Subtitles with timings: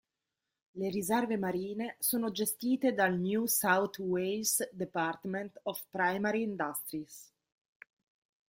[0.71, 7.31] Le riserve marine sono gestite dal "New South Wales Department of Primary Industries".